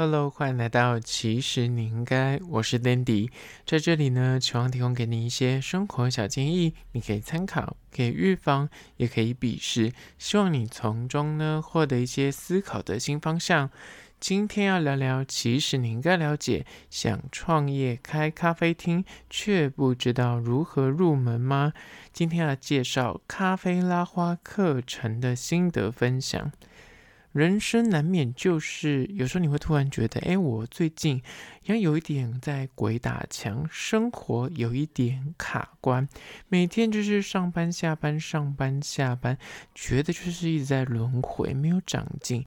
[0.00, 3.32] Hello，欢迎来到其实你应该，我是 Dandy，
[3.66, 13.70] 在这里呢，希望提供给你一些生活小建议，你可以参考，可以预防，也可以鄙视，希望你从中呢获得一些思考的新方向。
[14.20, 21.72] 今天要聊聊，其实你应该了解，想创业开咖啡厅却不知道如何入门吗？
[22.12, 26.52] 今天要介绍咖啡拉花课程的心得分享。
[27.38, 36.08] 人生难免就是有时候你会突然觉得，哎，我最近好像有一点在鬼打墙，生活有一点卡关，
[36.48, 39.38] 每天就是上班下班上班下班，
[39.72, 42.44] 觉得就是一直在轮回，没有长进。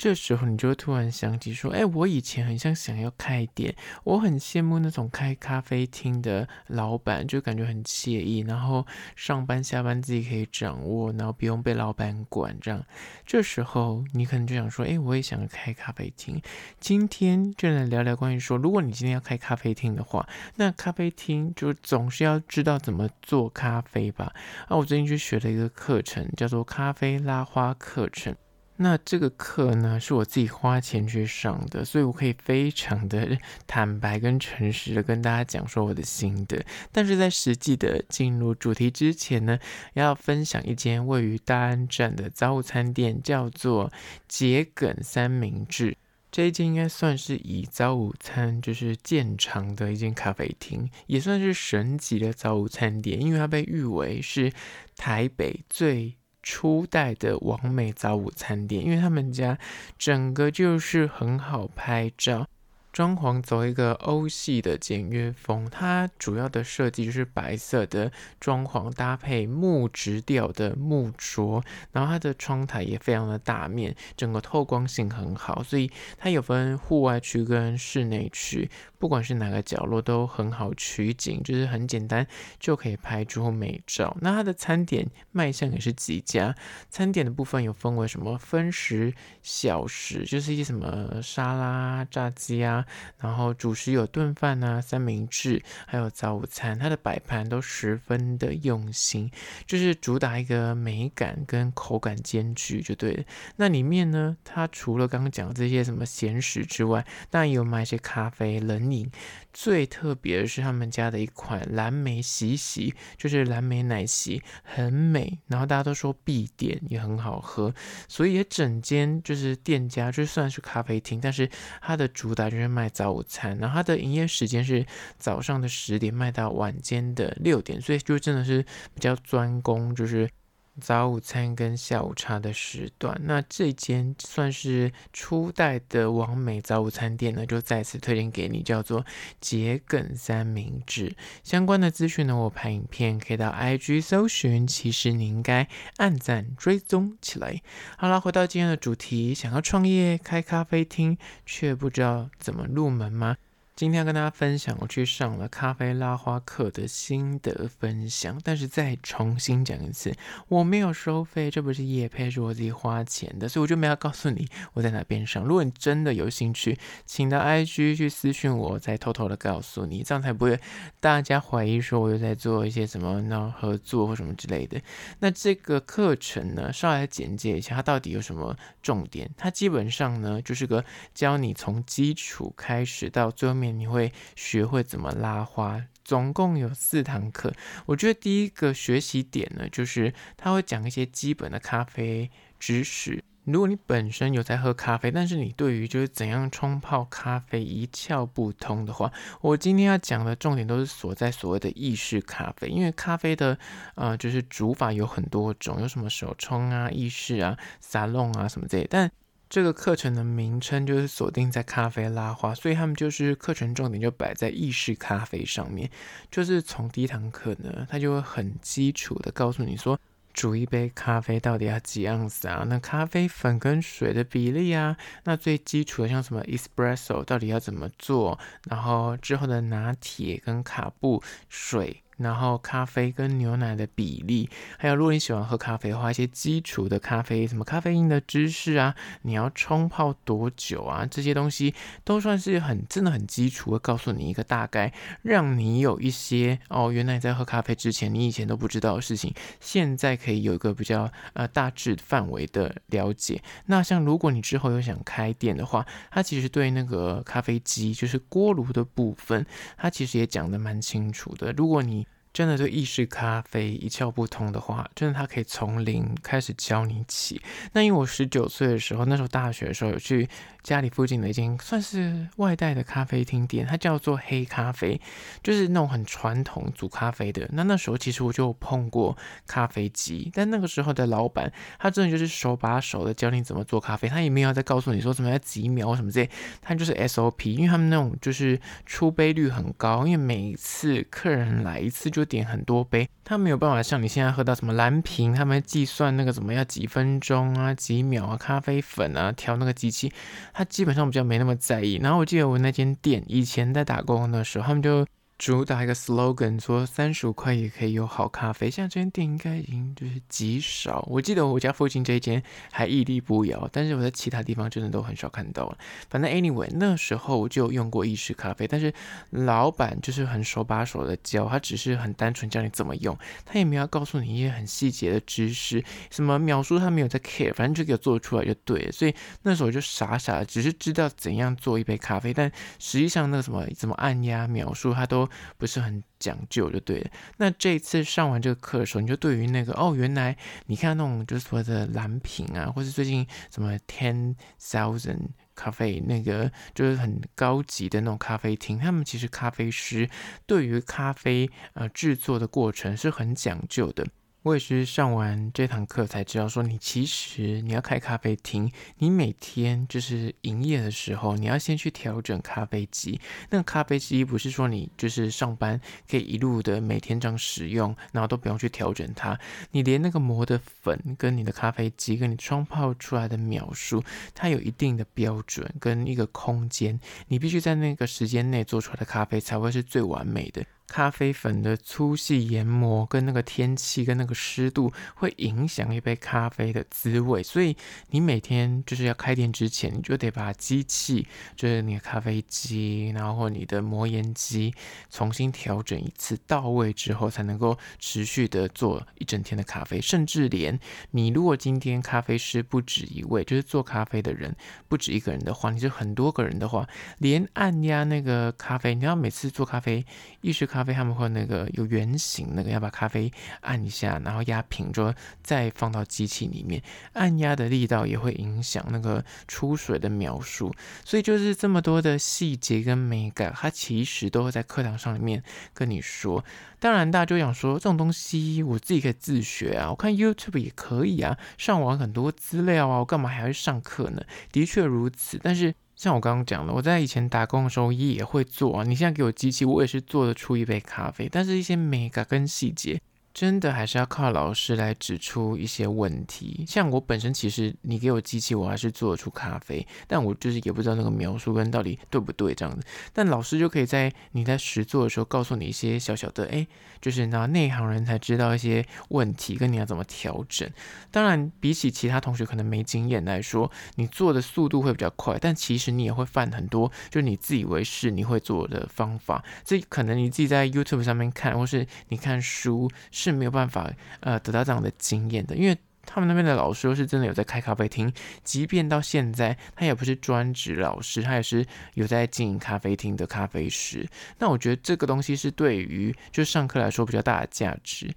[0.00, 12.82] 这时候你就会突然想起说，哎，我以前很像想要开店，我很羡慕那种开咖啡厅的老板，就感觉很惬意，然后上班下班自己可以掌握，然后不用被老板管这样。
[13.26, 16.40] 这时候你可能就想说，哎，我也想开咖啡厅。
[16.78, 24.32] 今天就来聊聊关于说，如果你今天要开咖啡厅的话，那咖啡厅就总是要知道怎么做咖啡吧？
[24.66, 28.34] 啊，我最近去学了一个课程，叫做咖啡拉花课程。
[28.82, 33.36] 那这个课呢，是我自己花钱去上的，所以我可以非常的
[33.68, 36.64] 坦白跟诚实的跟大家讲说我的心得。
[36.90, 39.58] 但是在实际的进入主题之前呢，
[39.92, 43.92] 要分享一间位于大安站的早午餐店，叫做
[44.26, 45.98] 桔梗三明治。
[46.32, 54.50] 这一间应该算是以早午餐就是见长的一间咖啡厅，也算是神级的早午餐店，因为它被誉为是
[54.96, 56.14] 台北最。
[56.42, 59.58] 初代的王美早午餐店，因为他们家
[59.98, 62.46] 整个就是很好拍照。
[62.92, 68.10] 装潢走一个欧系的简约风，它主要的设计就是白色的
[68.40, 82.26] 装潢搭配木质调的木桌，然后它的窗台也非常的大面，整个透光性很好，所以它有分户外区跟室内区，不管是哪个角落都很好取景，就是很简单
[82.58, 84.16] 就可以拍出美照。
[84.20, 86.54] 那它的餐点卖相也是极佳，
[86.88, 92.84] 餐点的部分有分为什么分食、小食，就是一些什么沙拉、炸鸡啊。
[93.18, 99.30] 然后主食有炖饭啊、三明治，还有早午餐，它的摆盘都十分的用心，
[99.66, 103.24] 就是主打一个美感跟口感兼具就对了。
[103.56, 109.10] 那里面呢，它除了刚刚讲的这些什么咸食之外，当然有卖一些咖啡、冷饮。
[109.52, 115.40] 最特别的是他们家的一款蓝莓洗洗，就是蓝莓奶昔，很美。
[115.48, 117.74] 然后大家都说必点，也很好喝，
[118.06, 123.58] 所以也整间就是店家就算是咖啡厅，但是它的主打就是卖早午餐。
[123.58, 124.86] 然后它的营业时间是
[125.18, 128.62] 早上的十点卖到晚间的六点，所以就真的是
[128.94, 130.30] 比较专攻，就是。
[130.80, 139.04] 早午餐跟下午茶的时段，那这间算是初代的网美早午餐店呢，就再次推荐给你，叫做
[139.40, 141.14] 桔梗三明治。
[141.44, 145.68] 相关的资讯呢，我拍影片可以到 IG 搜寻，其实你应该
[145.98, 147.60] 按赞追踪起来。
[147.98, 153.36] 好了，回到今天的主题，想要创业开咖啡厅，却不知道怎么入门吗？
[153.80, 160.14] 今天要跟大家分享我去上了咖啡拉花课的心得分享，但是再重新讲一次，
[160.48, 165.42] 我没有收费，这不是业配，是我自己花钱的，所以我就没有告诉你我在哪边上。
[165.44, 170.60] 如果你真的有兴趣，请到 IG 去私讯我，再偷偷的告诉你，这样才不会
[171.00, 174.78] 大家怀疑说我又在做一些什么呢合作或什么之类的。
[175.20, 179.30] 那这个课程呢，稍微来简介一下，它到底有什么重点？
[179.38, 183.69] 它基本上呢，就是个教你从基础开始到最后面。
[183.72, 187.52] 你会学会怎么拉花，总共有四堂课。
[187.86, 193.22] 我觉得第一个学习点呢，就是他会讲一些基本的咖啡知识。
[193.44, 199.10] 如果你本身有在喝咖啡，但是你对于就是怎样冲泡咖啡一窍不通的话，
[199.40, 203.58] 我今天要讲的重点都是锁在所谓的意式咖啡，因为咖啡的
[203.94, 209.10] 呃就是煮法有很多种，有什么手冲啊、意式啊、沙龙啊什么之类的，但
[209.50, 215.90] 这个课程的名称就是锁定在咖啡拉花，所以他们就是课程重点就摆在意式咖啡上面。
[216.30, 219.98] 就是从第一堂课呢，他就会很基础的告诉你说，
[220.32, 222.64] 煮一杯咖啡到底要几盎司啊？
[222.68, 228.38] 那咖啡粉跟水的比例啊，那最基础的像什么 espresso 到底要怎么做？
[228.68, 232.04] 然后之后的拿铁跟卡布水。
[232.20, 241.74] 然后咖啡跟牛奶的比例，还有如果你喜欢喝咖啡的话，一些基础的咖啡，什么咖啡因的知识啊，你要冲泡多久啊，这些东西
[242.04, 253.42] 都算是很真的很基础，会告诉你一个大概，让你有一些哦，原来在喝咖啡之前你以前都不知道的事情，现在可以有一个比较呃大致范围的了解。
[253.66, 259.46] 那像如果你之后有想开店的话，它其实对那个咖啡机就是锅炉的部分，
[259.78, 261.52] 它其实也讲得蛮清楚的。
[261.52, 267.40] 如果你真的对意式咖啡一窍不通的话，真的他可以从零开始教你起。
[267.72, 270.28] 那因为我十九岁的时候，那时候大学的时候有去
[270.62, 275.00] 家里附近的一间算是外带的咖啡厅店，它叫做黑咖啡，
[275.42, 277.48] 就是那种很传统煮咖啡的。
[277.52, 279.16] 那那时候其实我就碰过
[279.48, 286.30] 咖啡机，但那个时候的老板他真的就是手把手的教你怎么做咖啡，他也没有再告诉你说怎么要几秒什么之类，
[286.62, 292.19] 他就是 SOP，因为他们那种就是出杯率很高，因为每一次客人来一次就。
[292.20, 300.12] 就点很多杯，他没有办法像你现在喝到什么蓝瓶，他们计算那个怎么要几分钟啊、几秒啊、咖啡粉啊调那个机器，
[300.52, 301.94] 他基本上比较没那么在意。
[302.02, 305.06] 然后我记得我那间店以前在打工的时候，他们就。
[305.40, 308.70] 主打一个 slogan，说三十五块也可以有好咖啡。
[308.70, 311.02] 现在这间店应该已经就是极少。
[311.08, 315.78] 我记得我家附近这一间还屹立不摇，但是我在其他地方真的都很少看到了。
[316.10, 318.92] 反正 anyway，那时候我就用过意式咖啡，但是
[319.30, 323.16] 老板就是很手把手的教，他只是很单纯教你怎么用，
[323.46, 328.92] 他也没有告诉你一些很细节的知识，什么秒数他没有在 care，反正就给我做出来就对了。
[328.92, 329.14] 所以
[329.44, 335.29] 那时候我就傻傻的，只是知道怎样做一杯咖啡，但实际上那个什么怎么按压秒数，他都。
[335.58, 337.10] 不是很讲究就对了。
[337.36, 350.08] 那这一次上完这个课的时候，你就对于那个哦，原来你看那种就是所谓的蓝瓶啊，或是最近什么 Ten Thousand 咖啡那个就是很高级的那种咖啡厅，他们其实咖啡师
[350.46, 354.06] 对于咖啡呃制作的过程是很讲究的。
[354.42, 363.20] 我也是上完这堂课才知道，说你其实你要开咖啡厅，你每天就是营业的时候，你要先去调整咖啡机。
[363.50, 365.78] 那个咖啡机不是说你就是上班
[366.08, 369.38] 可以一路的每天这样使用，然后都不用去调整它。
[369.72, 374.02] 你连那个磨的粉跟你的咖啡机跟你冲泡出来的秒数，
[374.34, 380.64] 它有一定的标准跟一个空间，你必须在那个时间内做出来的咖啡才会是最完美的。
[380.90, 387.76] 咖啡粉的粗细研磨跟那个天气跟那个湿度会影响一杯咖啡的滋味，所以
[388.08, 394.74] 你每天就是要开店之前，你就得把机器，就是你的咖啡机，然后你的磨研机
[395.08, 400.00] 重新调整一次到位之后，才能够持续的做一整天的咖啡。
[400.00, 400.76] 甚至连
[401.12, 404.56] 你如果今天咖啡师不止一位，就是做咖啡的人
[404.88, 406.88] 不止一个人的话，你是很多个人的话，
[407.18, 410.04] 连按压那个咖啡，你要每次做咖啡，
[410.40, 410.79] 意式咖。
[410.80, 413.30] 咖啡他们会那个有圆形那个，要把咖啡
[413.60, 416.82] 按一下，然后压平，之后再放到机器里面，
[417.12, 425.42] 按压的力道也会影响那个出水的描述，所以就是这么多的细节跟美感，它其实都会在课堂上里面
[425.74, 426.42] 跟你说。
[426.78, 434.22] 当然，大家就想说这种东西我自己可以自学啊，我看 YouTube 也可以啊，上网很多资料啊，我干嘛还要去上课呢？
[434.50, 435.74] 的确如此，但是。
[436.00, 438.84] 像我刚刚讲的，我在以前打工的时候也会做啊。
[438.84, 442.98] 你现在给我机器，我也是做得出一杯咖啡，但是一些美感跟细节。
[443.32, 446.64] 真的还是要靠老师来指出一些问题。
[446.66, 452.84] 像我本身，其实你给我机器，我还是做得出咖啡，但我就是也不知道那个描述跟到底对不对这样子。
[453.12, 456.66] 但老师就可以在你在实做的时候，告诉你一些小小的，哎，
[457.00, 460.68] 就是那内行人才知道一些问题跟你要怎么调整。
[461.12, 469.44] 当然，比起其他同学可能没经验来说，你做的速度会比较快，但其实你也会犯很多，就是你自以为是你会做的方法。
[469.64, 472.90] 这可能你自己在 YouTube 上面看，或是你看书。
[473.20, 481.64] 是没有办法呃得到这样的经验的，因为他们那边的老师是真的有在开咖啡厅，即便到现在他也不是专职老师，他也是
[481.94, 484.08] 有在经营咖啡厅的咖啡师。
[484.38, 488.12] 那我觉得这个东西是对于就上课来说比较大的价值。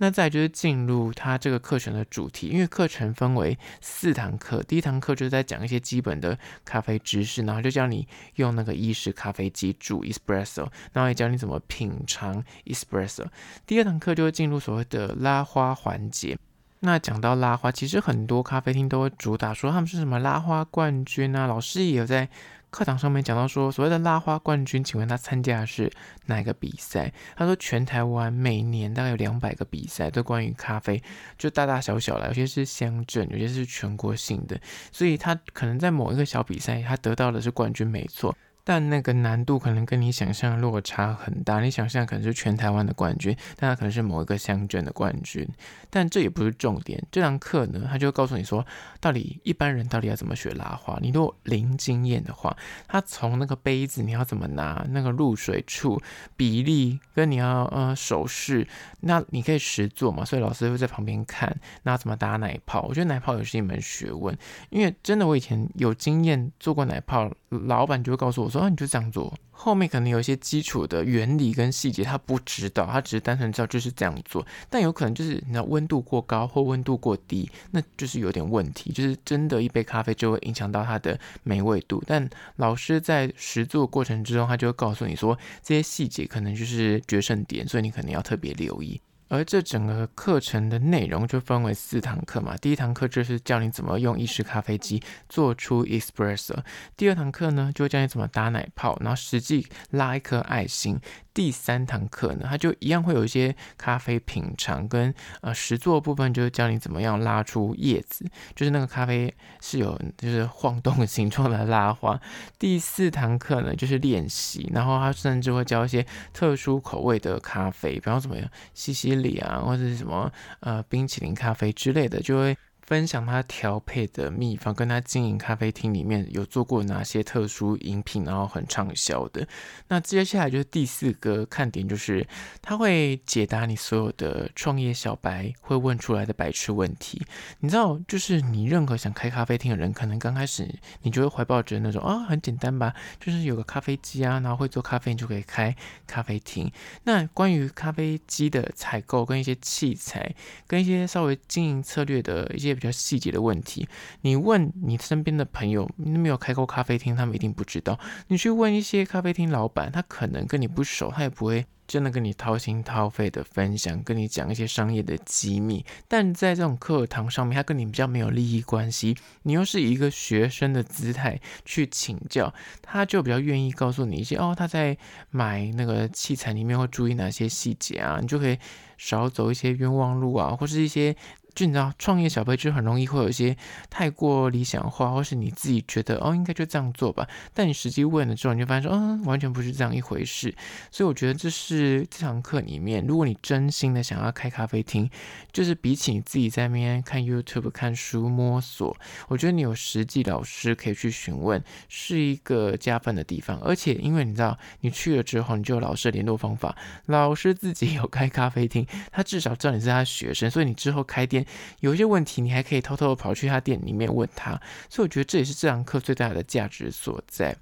[0.00, 13.26] 那再就是进入他这个课程的主题，因为课程分为四堂课，第一堂课就是在讲一些基本的咖啡知识，然后就教你用那个意式咖啡机煮 espresso，然后也教你怎么品尝 espresso。
[13.66, 16.38] 第二堂课就会进入所谓的拉花环节。
[16.80, 22.28] 那讲到拉花，其实很多咖啡厅都会主打说他们是什么拉花冠军啊，老师也有在。
[22.70, 25.90] 课堂上面讲到说，所谓的拉花冠军，请问他参加的是
[26.26, 27.10] 哪个比赛？
[27.34, 31.02] 他说全台湾每年大概有两百个比赛，都关于咖啡，
[31.38, 34.60] 就大大小小的，有些是乡镇，有些是全国性的，
[34.92, 38.36] 所以他可能在某一个小比赛，他得到的是冠军，没错。
[38.68, 41.58] 但那个难度可能跟你想象落差很大。
[41.58, 45.48] 你想象可能是全台湾的冠军，但他可能是某一个乡镇的冠军。
[45.88, 47.02] 但这也不是重点。
[47.10, 48.62] 这堂课呢，他就告诉你说，
[49.00, 50.98] 到底一般人到底要怎么学拉花？
[51.00, 52.54] 你如果零经验的话，
[52.86, 55.98] 他从那个杯子你要怎么拿，那个入水处
[56.36, 58.68] 比例跟你要呃手势，
[59.00, 60.26] 那你可以实做嘛。
[60.26, 62.82] 所以老师会在旁边看，那怎么打奶泡？
[62.82, 64.36] 我觉得奶泡也是一门学问，
[64.68, 69.32] 因为真的我以前有经验做过奶泡，老板就会告诉我说，啊，你就这样做。
[69.50, 74.46] 后面可能有一些基础的原理跟细节，他不知道，他只是单纯知道就是这样做。
[74.70, 82.02] 但有可能就是你知道温度过高或温度过低，那就是有点问题，就是真的一杯咖啡就会影响到它的美味度。
[82.06, 89.00] 但老师在实做过程之中，他就会告诉你说，这些细节可能就是决胜点，所以你可能要特别留意。
[89.28, 96.56] 而这整个课程的内容就分为四堂课嘛，第一堂课就是教你怎么用意式咖啡机做出 espresso，
[96.96, 100.98] 第二堂课呢就教你怎么打奶泡，然后实际拉一颗爱心。
[101.38, 112.20] 第三堂课呢，它就一样会有一些咖啡品尝跟呃实作部分，就是教你怎么样拉出叶子，就是那个咖啡是有就是晃动形状的拉花。
[112.58, 120.28] 第四堂课呢就是练习，然后它甚至会教一些特殊口味的咖啡，比方怎么样西西里啊，或者是什么
[120.58, 122.58] 呃冰淇淋咖啡之类的，就会。
[122.88, 129.46] 分享他调配的秘方，跟他经营咖啡厅里面有做过哪些特殊饮品，然后很畅销的。
[129.88, 132.26] 那接下来就是第四个看点，就是
[132.62, 137.20] 他会解答你所有的创业小白会问出来的白痴问题。
[137.60, 140.66] 你知道，就是你任何想开咖啡厅的人，可能刚开始
[141.02, 145.76] 你就会怀抱着那种啊，很简单吧，就是有个咖啡机啊，然后会做咖啡，你就可以开
[146.06, 146.72] 咖啡厅。
[147.04, 150.34] 那关于咖啡机的采购跟一些器材，
[150.66, 152.77] 跟一些稍微经营策略的一些。
[152.78, 153.88] 比较细节的问题，
[154.22, 157.98] 你问你身边的朋友，你没有开过咖啡厅，他们一定不知道。
[158.28, 165.84] 你去问一些咖啡厅老板，他可能跟你不熟，他也不会真的跟你掏心掏肺的分享，跟你讲一些商业的机密。
[166.06, 174.96] 但在这种课堂上面，他跟你比较没有利益关系，你又是以一个学生的姿态去请教，他就比较愿意告诉你一些哦，他在
[175.30, 178.58] 买那个器材里面会注意哪些细节啊，你就可以
[178.98, 181.16] 少走一些冤枉路啊，或是一些。
[181.54, 183.56] 就你知道，创业小白就很容易会有一些
[183.90, 187.26] 太过理想化，或是你自己觉得哦，应该就这样做吧。
[187.52, 190.54] 但你实际问了之后，你就发现说，嗯，完全不是这样一回事。
[190.92, 195.10] 所以我觉得这是这堂课里面，如果你真心的想要开咖啡厅，
[195.52, 203.58] 就是比起你自己在那边看 YouTube、看书摸索，我觉得你有实际老师可以去询问，是一个加分的地方。
[203.60, 206.76] 而且因为你知道，你去了之后，你就有老师的联络方法，
[207.06, 211.44] 老师自己有开咖啡厅，他至少知道你是他的学生，所以你之后开店。
[211.80, 217.56] 有一些问题，你还可以偷偷跑去他店里面问他，所以我觉得这也是这堂课最大的价值所在。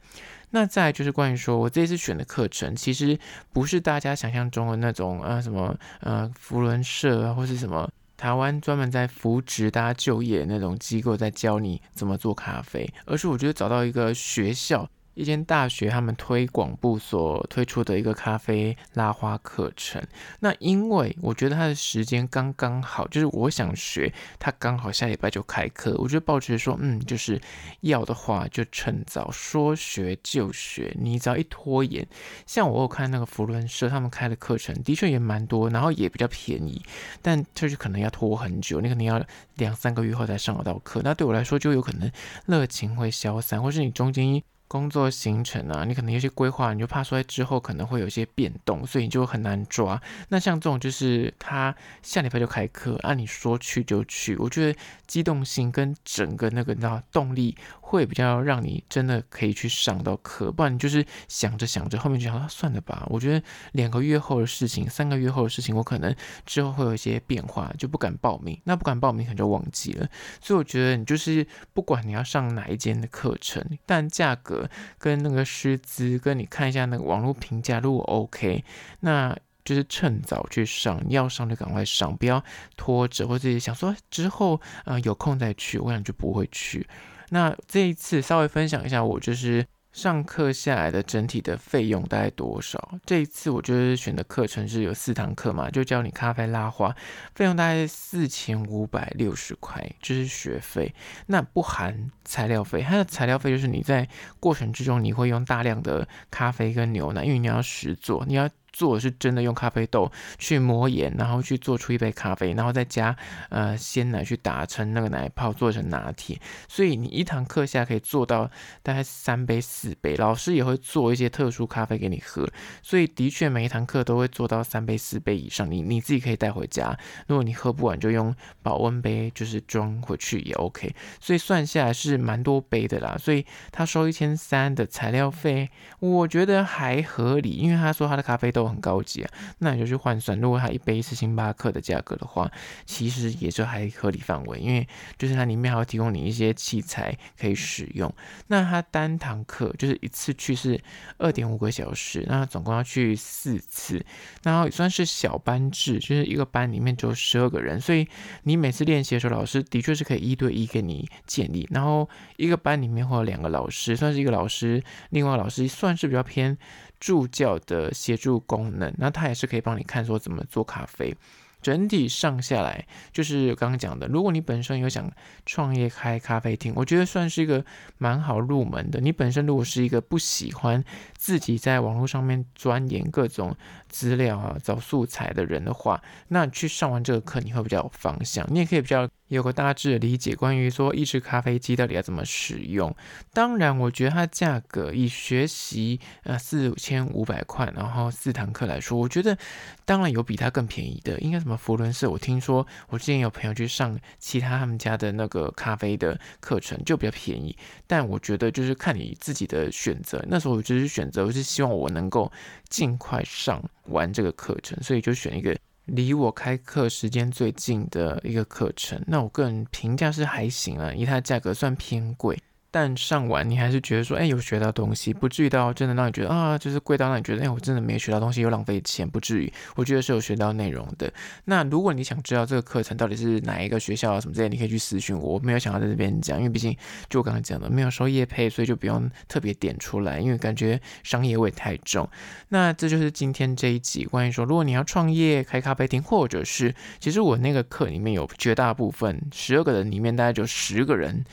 [0.51, 3.19] 那再就是关于说我这次选的课程，其实
[3.53, 14.89] 不是大家想象中的那种啊什么呃福伦社啊，或是什么台湾专门在扶植大家就业那种机构在教你怎么做咖啡，而是我觉得找到一个学校。
[15.17, 20.01] 一间大学他们推广部所推出的一个咖啡拉花课程，
[20.41, 27.41] 那因为我觉得他的时间刚刚好，就是我想学，他刚好下礼拜就开课，我就抱着说，嗯，就是
[27.81, 32.07] 要的话就趁早，说学就学，你只要一拖延，
[32.45, 36.83] 像我有看那个福伦社他们开的课程，的确也蛮多，然后也比较便宜，
[37.23, 42.13] 但就是可能要拖很久，你可能要两三个月后才上得到课，那对我来说就有可能
[42.45, 44.43] 热情会消散，或是你中间。
[44.69, 50.01] 工作行程啊，你可能有些规划，你就怕说之后可能会有些变动，所以你就很难抓。
[50.29, 57.57] 那像这种就是他下礼拜就开课，按你说去就去，我觉得机动性跟整个那个那动力
[57.89, 63.07] 会比较让你真的可以去上到课，不然你就是想着想着后面就想说算了吧。
[63.09, 63.41] 我觉得
[63.73, 66.13] 两个月后的事情，三个月后的事情，我可能
[66.45, 68.61] 之后会有一些变化，就不敢报名。
[68.65, 70.09] 那不敢报名可能就忘记了。
[70.41, 74.69] 所以我觉得你就是不管你要上哪一间的课程，但价格。
[74.99, 78.65] 跟那个师资，跟你看一下那个网络评价，如果 OK，
[79.01, 82.43] 那就是趁早去上，要上就赶快上，不要
[82.77, 86.87] 拖着，或者想说之后呃有空再去，我想就不会去。
[87.31, 89.67] 那这一次稍微分享一下，我就是。
[89.93, 92.99] 上课下来的整体的费用大概多少？
[93.07, 96.95] 这一次我就是选的课程是有四堂课嘛，就教你咖啡拉花，
[97.35, 100.95] 费用大概四千五百六十块，就是学费，
[101.29, 102.83] 那不含材料费。
[102.83, 104.07] 它的材料费就是你在
[104.39, 108.47] 过程之中你会用大量的咖啡跟牛奶，因为你要实做，你要。
[108.77, 113.17] 做的是真的用咖啡豆去磨研，然后去做出一杯咖啡，然后再加
[113.49, 116.39] 呃鲜奶去打成那个奶泡，做成拿铁。
[116.69, 118.51] 所以你一堂课下可以做到
[118.83, 122.47] 大概三杯四杯，老师也会做一些特殊咖啡给你喝。
[122.83, 126.95] 所以的确每一堂课都会做到三杯四杯以上，你你自己可以带回家。
[127.29, 130.95] 如果你喝不完，就用保温杯就是装回去也 OK。
[131.19, 133.17] 所以算下来是蛮多杯的啦。
[133.19, 139.31] 所以他收一千三的材料费，我觉得还合理，因为他说他的咖啡豆很高级啊。
[139.59, 142.51] 那你就去换算，如果他一杯是星巴克的价格的话，
[142.85, 144.87] 其实也就还合理范围，因为
[145.19, 148.13] 就是它里面还会提供你一些器材可以使用。
[148.49, 150.81] 那他单堂课就是一次去是
[151.19, 154.05] 二点五个小时，那总共要去四次，
[154.43, 158.07] 然后也算是小班制，就是一个班里面只有十二个人，所以
[158.43, 161.69] 你每次练习的时候，老师的确是可以一对一给你建立。
[161.71, 166.57] 然后一个班里面会有两个老师，算是一个老师，另外老师算是比较偏
[166.99, 171.15] 助教的协助功能，那他也是可以帮你看说怎么做咖啡。
[171.63, 175.11] 整体上下来，就是刚刚讲的，如果你本身有想
[175.45, 177.65] 创业开咖啡厅，我觉得算是一个
[177.99, 179.01] 蛮好入门的。
[179.01, 180.85] 你本身如果是一个不喜欢
[181.17, 183.57] 自己在网络上面钻研各种
[183.89, 189.09] 资料啊、找素材的人的话，那去上完这个课，你会比较有方向，你也可以比较。
[189.29, 192.95] 有个大致的理解，关于说意式咖啡机到底要怎么使用。
[193.33, 199.37] 当然，我觉得它价格以学习呃四千五百块，然后四堂课来说，我觉得
[199.85, 201.19] 当然有比它更便宜的。
[201.19, 202.09] 应该什么佛伦社？
[202.09, 207.57] 我听说我之前有朋友去上其他他们家的那个咖啡的课程，就比较便宜。
[207.87, 210.25] 但我觉得就是看你自己的选择。
[210.29, 212.31] 那时候我就是选择，我是希望我能够
[212.69, 215.57] 尽快上完这个课程，所以就选一个。
[215.87, 222.39] 离我开课时间最近的一个课程，那我个人评价是还行啊，因为它价格算偏贵。
[222.79, 229.51] 但上完你还是觉得说，哎，有学到东西，不至于到真的让你觉得啊，就是贵到让你觉得，哎，我真的没学到东西，又浪费钱，不至于。
[229.77, 231.11] 我觉得是有学到内容的。
[231.47, 235.37] 那如果你想知道这个课程到底是哪一个学校啊什么之类，你可以去私讯我。
[235.37, 236.77] 我没有想要在这边讲，因为毕竟
[237.09, 242.07] 就我刚刚讲的，没有收业配，所以就不用特别点出来，因为感觉商业味太重。
[242.51, 251.25] 那这就是今天这一集关于说，如果你要创业开咖啡厅，或者是其实我那个课里面有绝大部分十二个人里面，大概就十个人。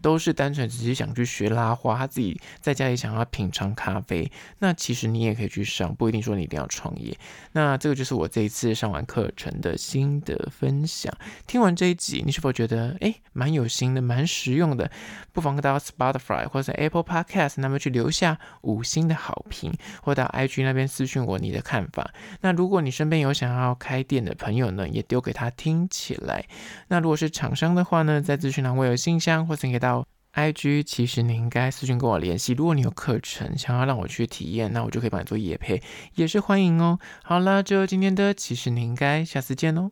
[0.00, 7.16] 都是单纯只是想去学拉花，他自己在家里想要品尝咖啡，那其实你也可以去上，不一定说你一定要创业。
[7.52, 11.12] 那这个就是我这一次上完课程的心得分享。
[11.46, 14.90] 听完这一集，你是否觉得诶蛮有心的，蛮实用的？
[15.32, 22.10] 不妨到 Spotify 或者 Apple Podcast 那边去留下五星的好评，或到 IG 那边私讯我你的看法。
[22.40, 26.44] 那如果你身边有想要开店的朋友呢，也丢给他听起来。
[26.88, 29.89] 那如果是厂商的话呢，在资讯栏会有信箱，或者给到。
[30.34, 32.52] IG，其实你应该私信跟我联系。
[32.52, 35.82] 如果你有课程想要让我去体验，那我就可以帮你做业配，
[36.14, 36.98] 也是欢迎哦。
[37.22, 39.90] 好啦，就今天的，其实你应该下次见哦。